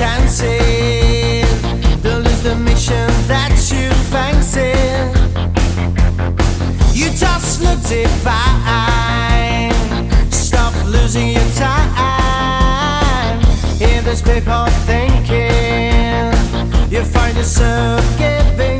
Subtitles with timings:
[0.00, 1.44] chances.
[2.02, 4.72] Don't lose the mission that you fancy.
[6.98, 9.74] You just look divine.
[10.32, 13.40] Stop losing your time
[13.78, 16.32] in this paper thinking.
[16.90, 18.79] You find yourself giving.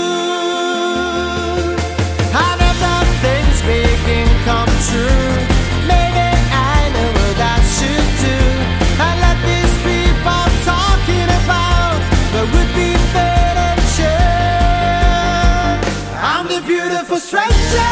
[4.45, 5.31] come true.
[5.91, 6.27] Maybe
[6.73, 8.37] I know what I should do.
[9.07, 11.99] I let these people talking about
[12.33, 14.27] that would be furniture.
[16.21, 17.90] I'm the beautiful stranger.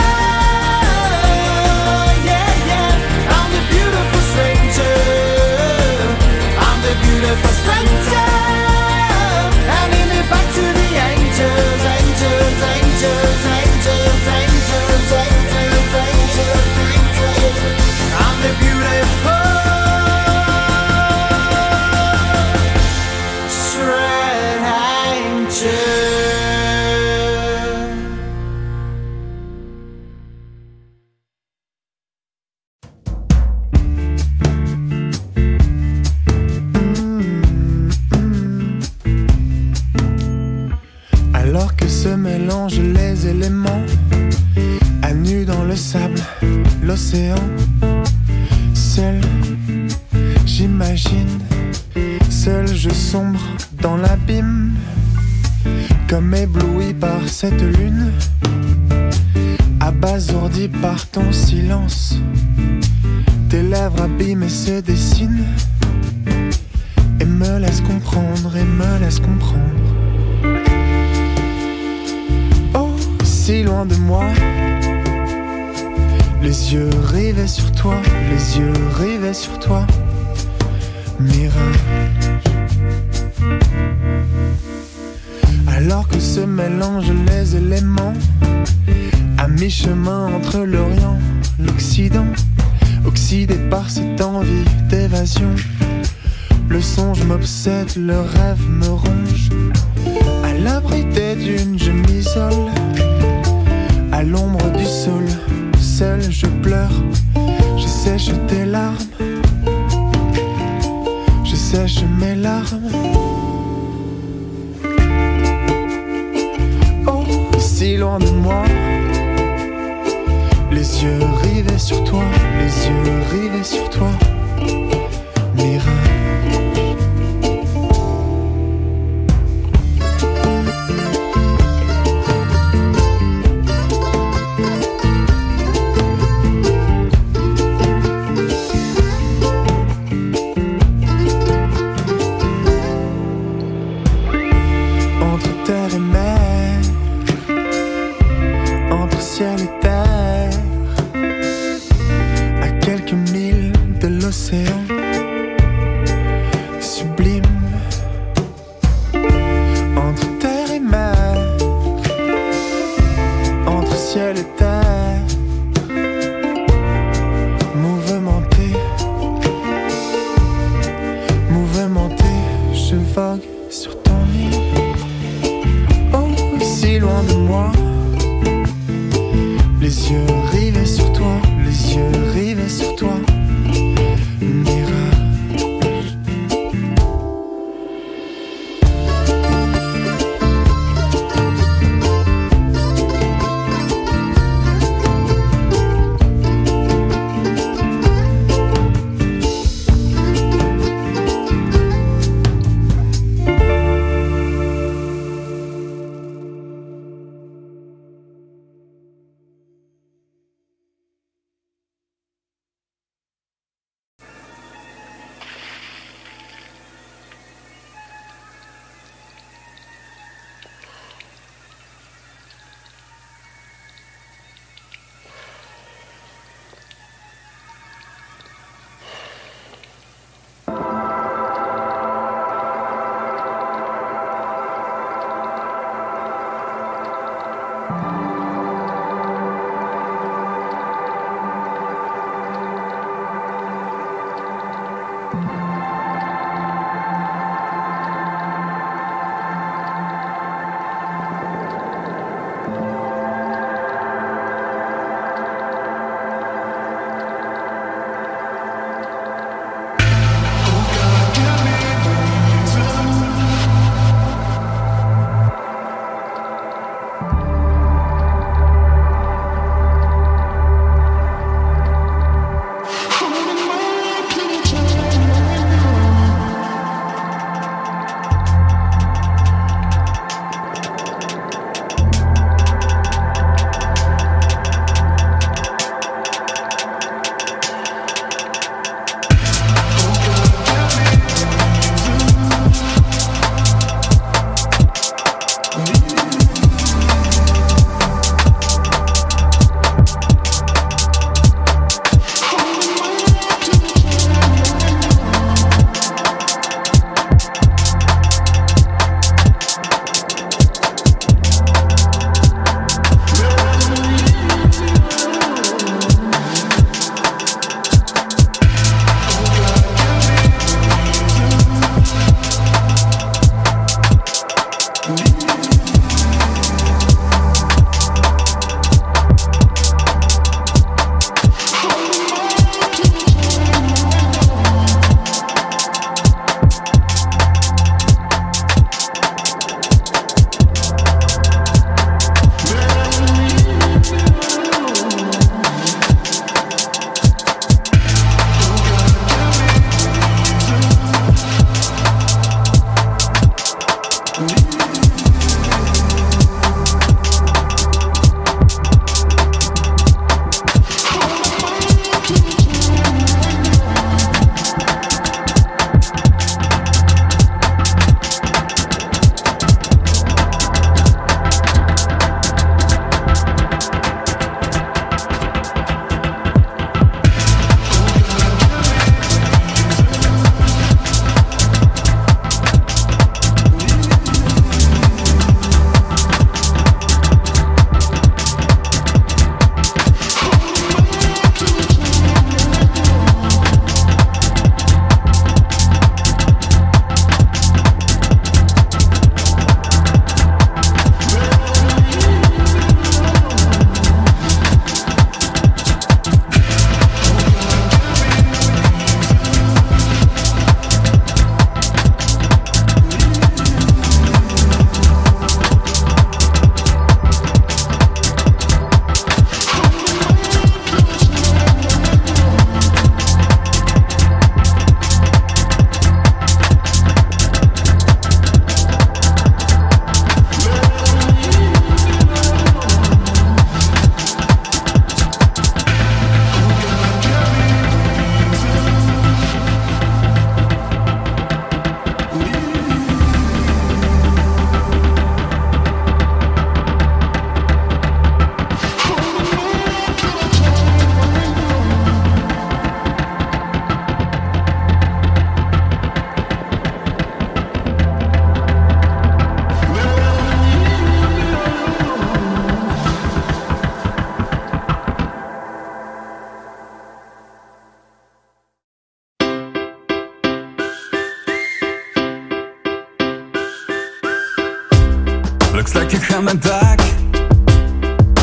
[476.40, 477.00] coming back.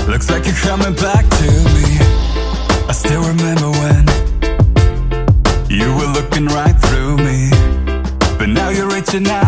[0.07, 1.87] Looks like you're coming back to me.
[2.91, 4.05] I still remember when
[5.71, 7.49] You were looking right through me.
[8.39, 9.46] But now you're reaching out.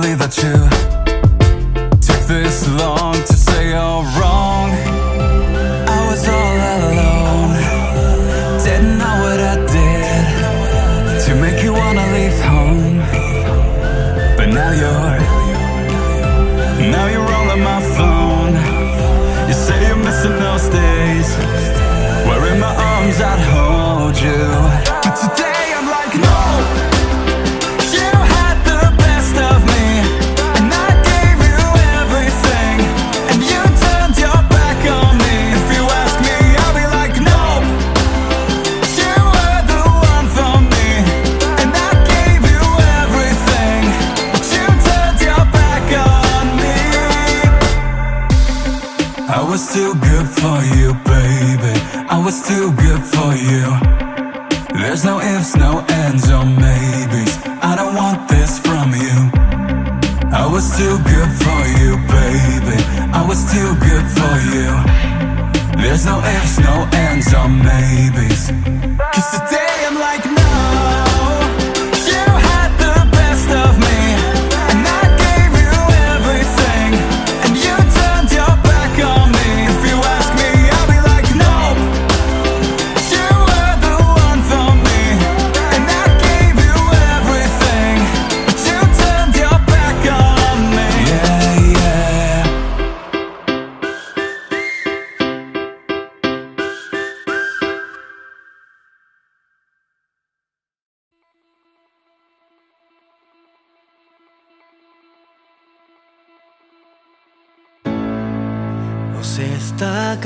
[0.00, 0.52] believe that you
[2.00, 2.95] took this long.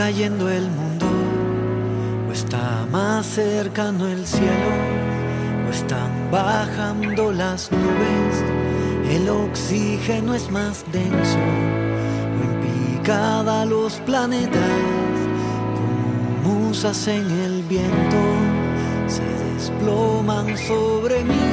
[0.00, 1.07] cayendo el mundo,
[2.26, 4.71] o está más cercano el cielo,
[5.69, 8.35] o están bajando las nubes,
[9.11, 11.38] el oxígeno es más denso,
[12.37, 15.19] o en picada los planetas,
[15.78, 18.23] como musas en el viento,
[19.07, 21.47] se desploman sobre mí,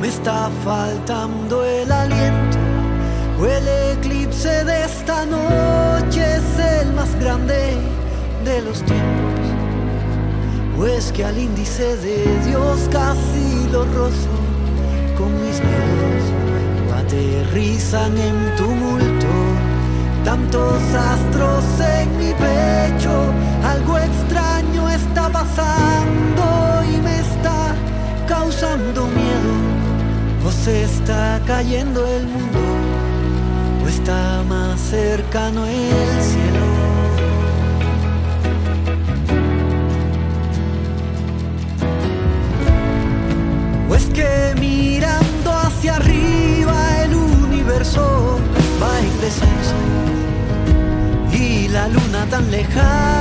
[0.00, 2.55] me está faltando el aliento.
[3.38, 7.76] El eclipse de esta noche es el más grande
[8.44, 9.40] de los tiempos,
[10.76, 14.36] pues que al índice de Dios casi lo rozo
[15.18, 16.24] con mis dedos,
[16.98, 19.26] aterrizan en tumulto
[20.24, 23.32] tantos astros en mi pecho,
[23.64, 27.74] algo extraño está pasando y me está
[28.26, 29.52] causando miedo,
[30.46, 32.75] o se está cayendo el mundo
[33.86, 36.66] o está más cercano el cielo.
[43.88, 48.40] O es que mirando hacia arriba el universo
[48.82, 49.48] va a empezar
[51.32, 53.15] y la luna tan lejana.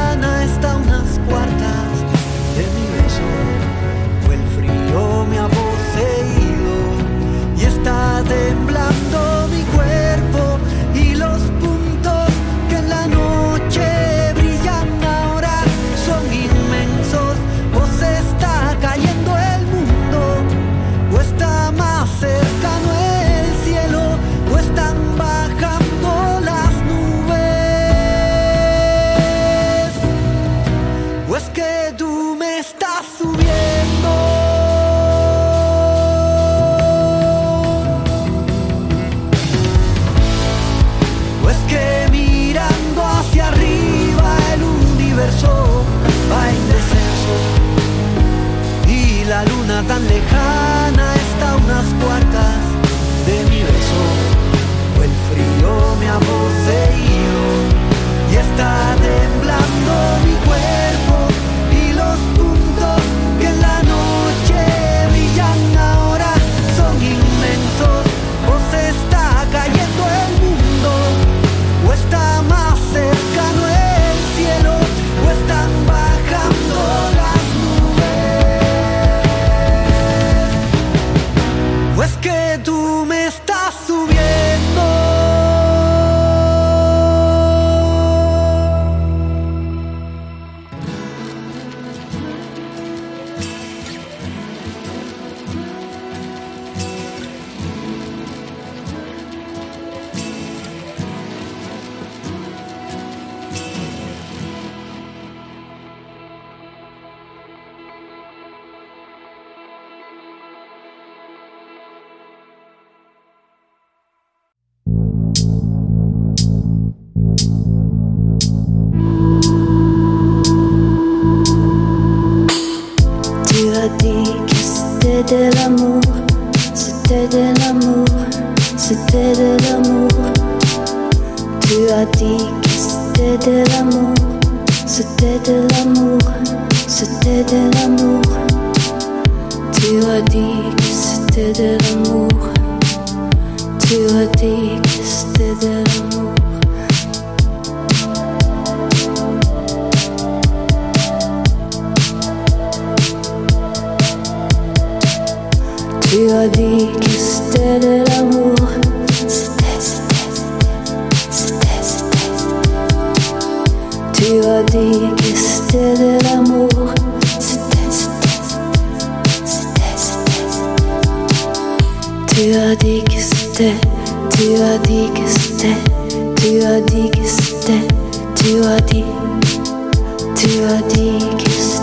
[180.65, 181.74] your deep kiss.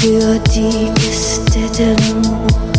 [0.00, 2.69] Tür, die Kiste der Not.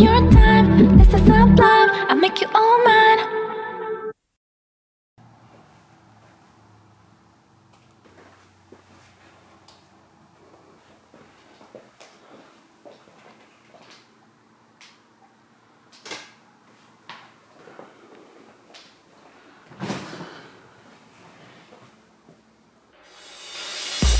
[0.00, 0.98] your time.
[0.98, 1.90] This is sublime.
[2.08, 3.18] I make you all mine.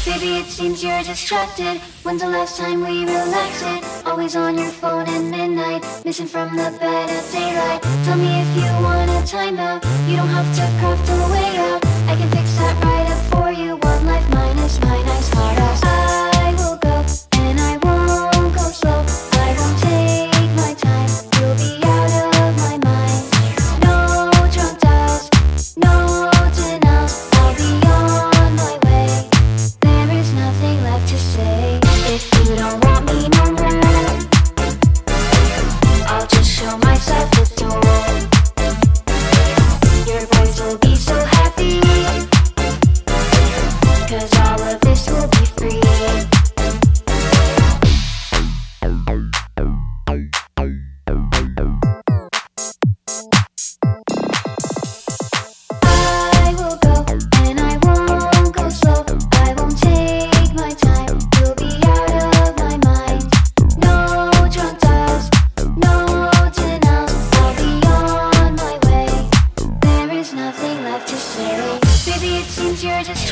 [0.07, 1.81] Maybe it seems you're distracted.
[2.03, 3.98] When's the last time we relaxed?
[4.19, 7.81] Always on your phone at midnight, missing from the bed at daylight.
[8.05, 9.85] Tell me if you want a timeout.
[10.11, 11.87] You don't have to craft a way out.
[12.09, 12.98] I can fix that right.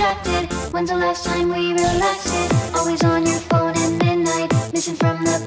[0.07, 0.73] distracted.
[0.73, 2.75] When's the last time we relaxed?
[2.75, 5.46] Always on your phone at midnight, missing from the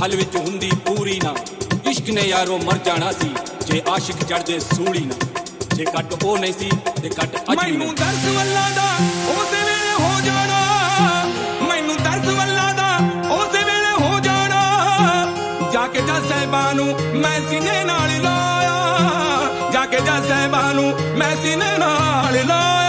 [0.00, 1.34] ਥਲ ਵਿੱਚ ਹੁੰਦੀ ਪੂਰੀ ਨਾ।
[1.90, 3.30] ਇਸ਼ਕ ਨੇ ਯਾਰੋ ਮਰ ਜਾਣਾ ਸੀ,
[3.66, 5.14] ਜੇ ਆਸ਼ਿਕ ਚੜਦੇ ਸੂਲੀ ਨਾ।
[5.74, 6.70] ਜੇ ਕੱਟ ਉਹ ਨਹੀਂ ਸੀ,
[7.02, 8.86] ਤੇ ਕੱਟ ਅੱਜ ਵੀ ਮੈਨੂੰ ਦਰਸ ਵੱਲਾ ਦਾ
[9.32, 10.60] ਉਸ ਵੇਲੇ ਹੋ ਜਾਣਾ।
[11.68, 12.96] ਮੈਨੂੰ ਦਰਸ ਵੱਲਾ ਦਾ
[13.34, 14.62] ਉਸ ਵੇਲੇ ਹੋ ਜਾਣਾ।
[15.72, 21.36] ਜਾ ਕੇ ਜਸ ਸਹਿਬਾਂ ਨੂੰ ਮੈਂ ਸੀਨੇ ਨਾਲ ਲਾਇਆ। ਜਾ ਕੇ ਜਸ ਸਹਿਬਾਂ ਨੂੰ ਮੈਂ
[21.36, 22.79] ਸੀਨੇ ਨਾਲ ਲਾਇਆ।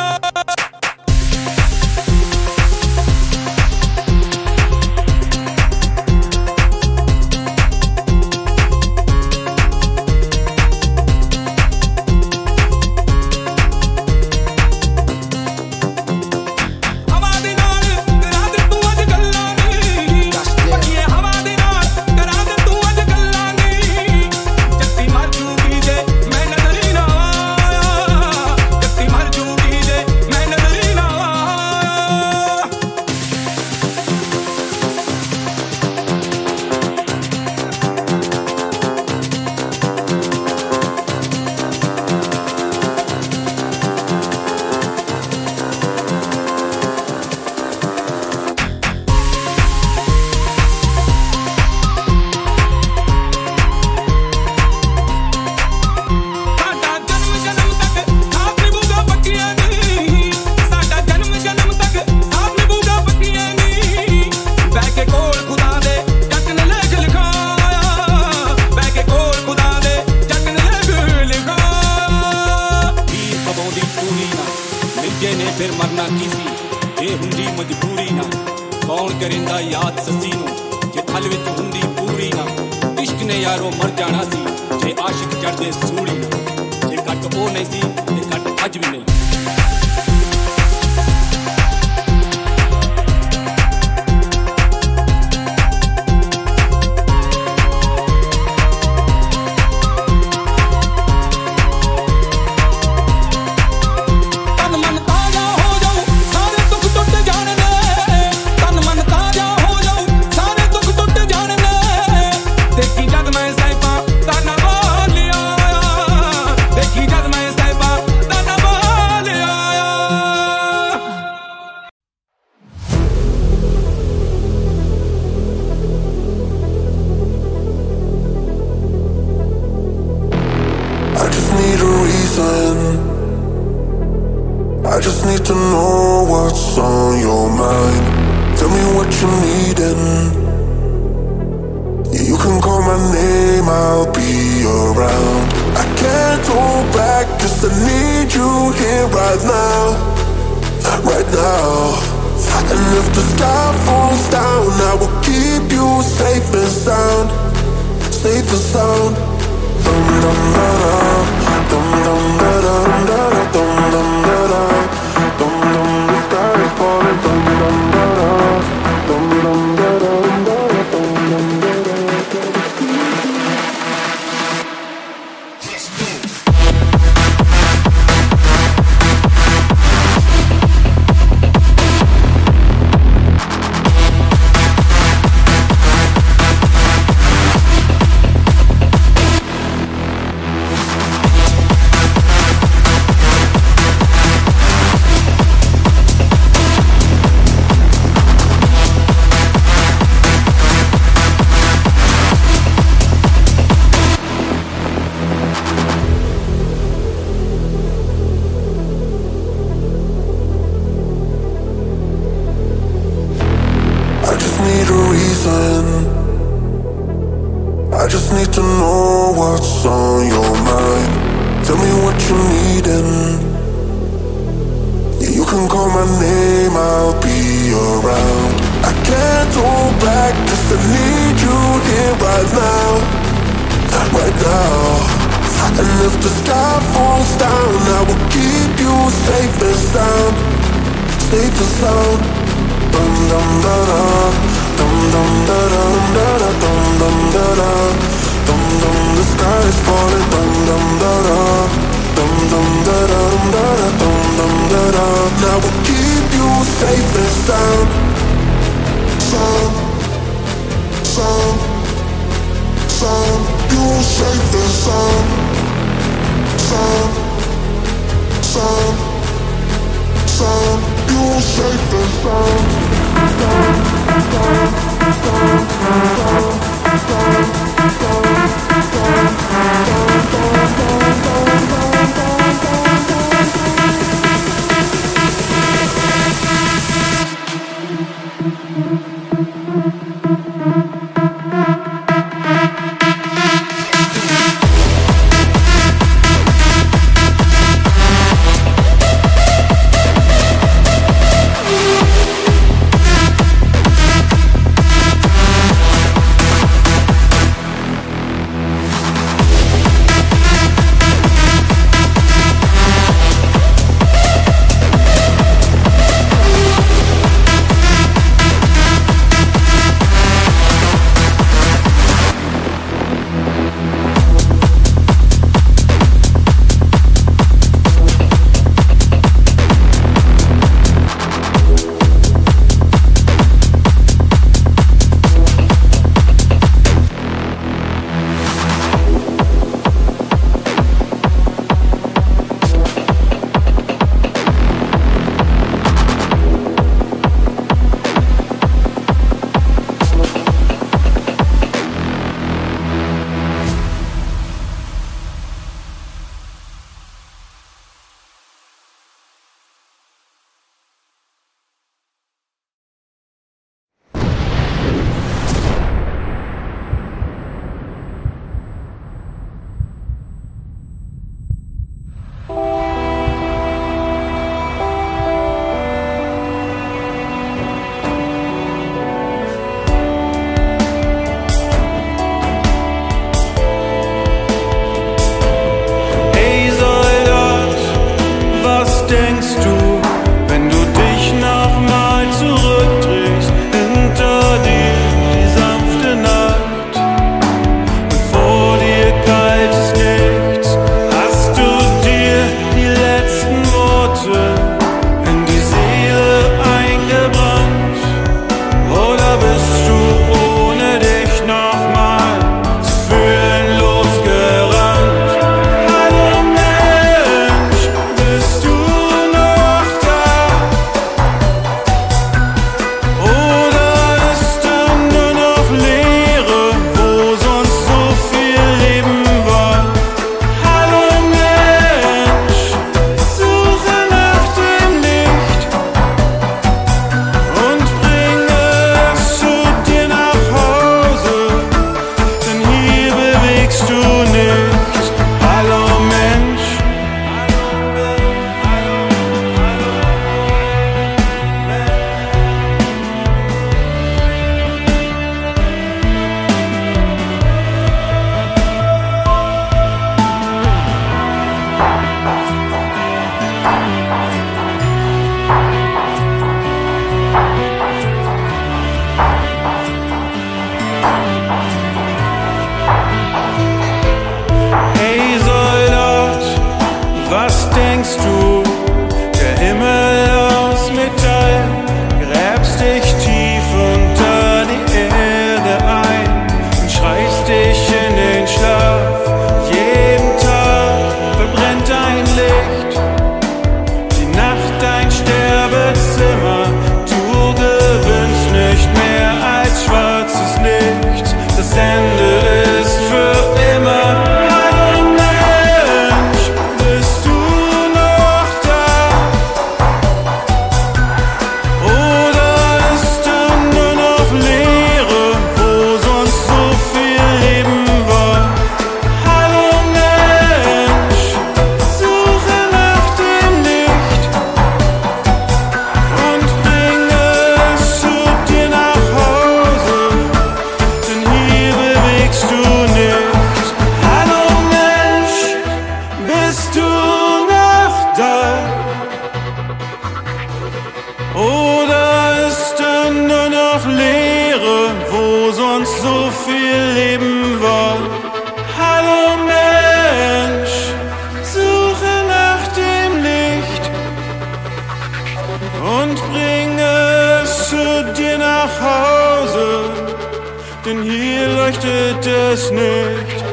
[562.51, 563.43] Es nicht.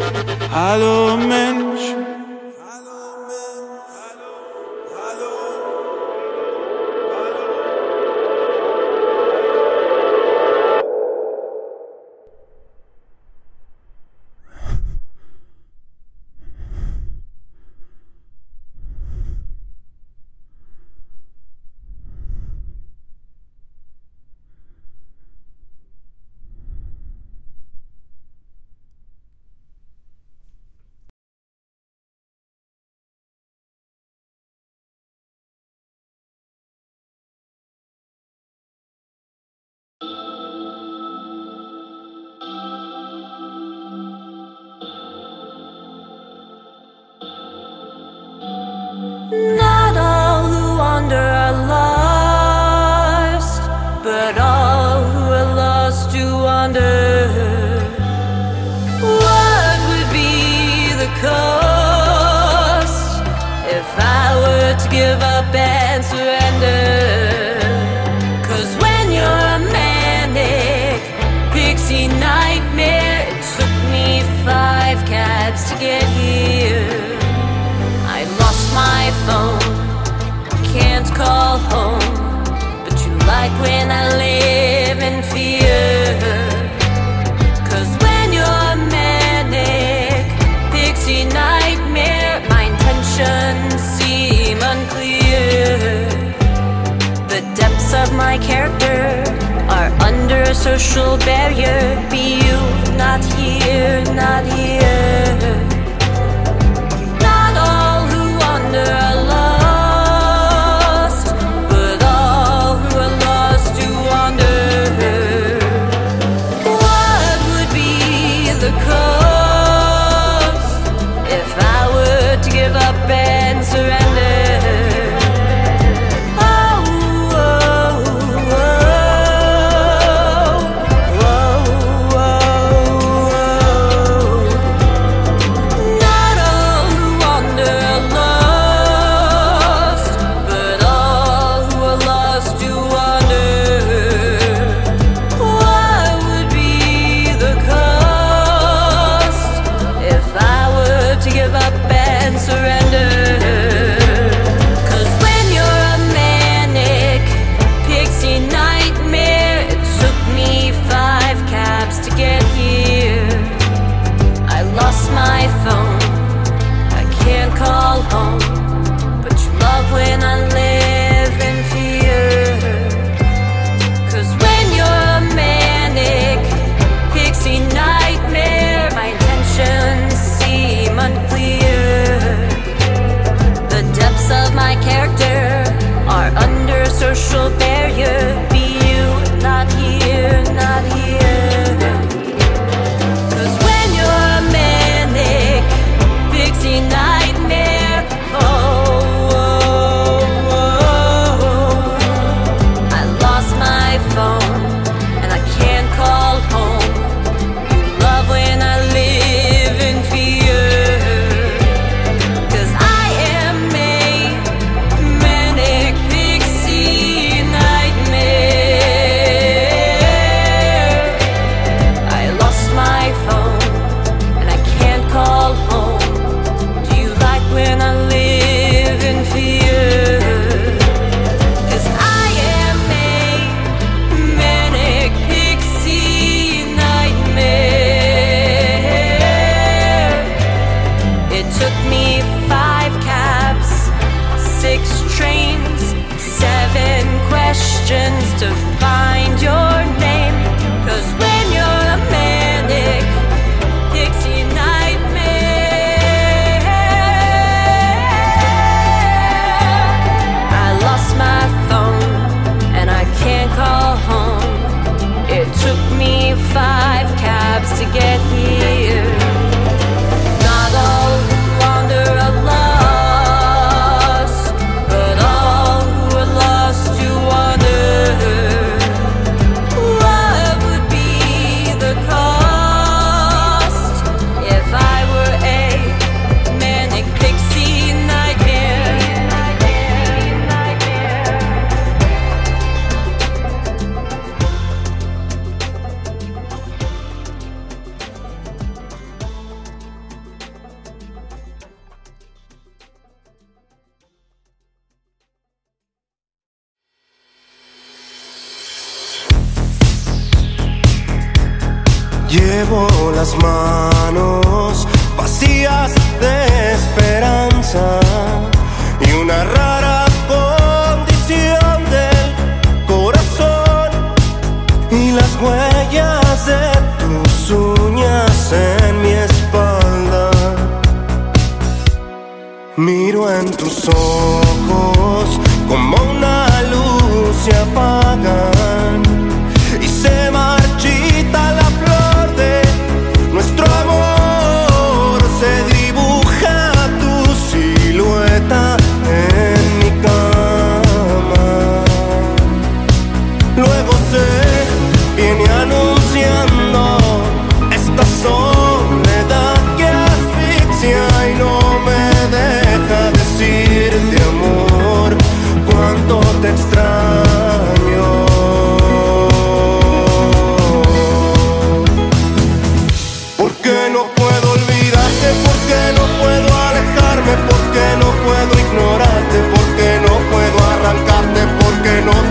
[0.53, 1.68] Hallo Mensch.
[83.63, 86.19] when I live in fear.
[87.71, 90.27] Cause when you're manic,
[90.73, 95.79] pixie nightmare My intentions seem unclear.
[97.33, 99.25] The depths of my character
[99.69, 101.81] are under a social barrier.
[102.11, 102.59] Be you
[102.97, 105.28] not here, not here.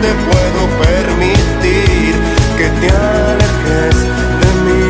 [0.02, 2.14] te puedo permitir
[2.58, 3.96] que te alejes
[4.42, 4.88] de mí.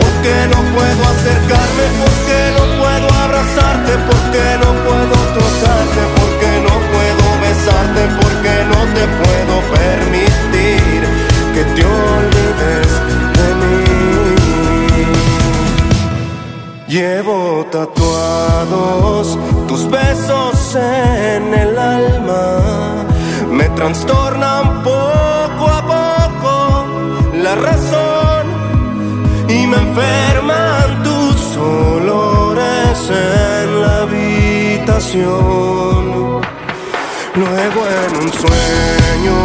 [0.00, 7.24] Porque no puedo acercarme, porque no puedo abrazarte, porque no puedo tocarte, porque no puedo
[7.46, 10.98] besarte, porque no te puedo permitir
[11.54, 12.90] que te olvides
[13.38, 13.84] de mí.
[16.88, 22.27] Llevo tatuados tus besos en el alma
[23.78, 26.52] trastornan poco a poco
[27.32, 28.46] la razón
[29.48, 35.30] y me enferman tus olores en la habitación.
[37.36, 39.36] Luego en un sueño